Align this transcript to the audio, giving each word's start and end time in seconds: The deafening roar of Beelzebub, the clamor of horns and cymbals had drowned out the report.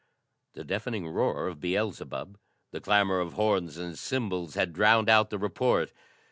The 0.53 0.63
deafening 0.63 1.07
roar 1.07 1.45
of 1.47 1.59
Beelzebub, 1.59 2.39
the 2.71 2.81
clamor 2.81 3.19
of 3.19 3.33
horns 3.33 3.77
and 3.77 3.95
cymbals 3.99 4.55
had 4.55 4.73
drowned 4.73 5.11
out 5.11 5.29
the 5.29 5.37
report. 5.37 5.93